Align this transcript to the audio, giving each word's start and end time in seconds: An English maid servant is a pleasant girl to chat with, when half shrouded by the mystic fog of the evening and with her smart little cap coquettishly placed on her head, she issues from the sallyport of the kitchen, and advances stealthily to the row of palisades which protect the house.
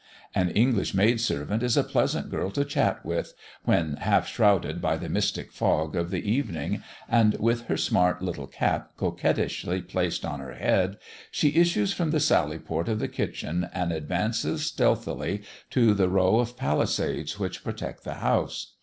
An 0.33 0.49
English 0.49 0.95
maid 0.95 1.21
servant 1.21 1.61
is 1.61 1.77
a 1.77 1.83
pleasant 1.83 2.31
girl 2.31 2.49
to 2.49 2.65
chat 2.65 3.05
with, 3.05 3.35
when 3.65 3.97
half 3.97 4.27
shrouded 4.27 4.81
by 4.81 4.97
the 4.97 5.07
mystic 5.07 5.51
fog 5.51 5.95
of 5.95 6.09
the 6.09 6.27
evening 6.27 6.81
and 7.07 7.35
with 7.39 7.67
her 7.67 7.77
smart 7.77 8.19
little 8.19 8.47
cap 8.47 8.93
coquettishly 8.97 9.79
placed 9.83 10.25
on 10.25 10.39
her 10.39 10.55
head, 10.55 10.97
she 11.29 11.55
issues 11.55 11.93
from 11.93 12.09
the 12.09 12.19
sallyport 12.19 12.87
of 12.89 12.97
the 12.97 13.07
kitchen, 13.07 13.69
and 13.75 13.91
advances 13.91 14.65
stealthily 14.65 15.43
to 15.69 15.93
the 15.93 16.09
row 16.09 16.39
of 16.39 16.57
palisades 16.57 17.37
which 17.37 17.63
protect 17.63 18.03
the 18.03 18.15
house. 18.15 18.73